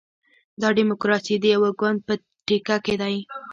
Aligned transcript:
دا 0.61 0.67
ډیموکراسي 0.77 1.35
د 1.39 1.45
یوه 1.55 1.69
ګوند 1.79 1.99
په 2.07 2.13
ټیکه 2.45 2.77
کې 2.85 2.95
ده. 3.01 3.07